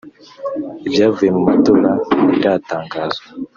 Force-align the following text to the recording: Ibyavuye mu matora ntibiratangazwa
Ibyavuye 0.87 1.29
mu 1.35 1.41
matora 1.49 1.91
ntibiratangazwa 2.13 3.25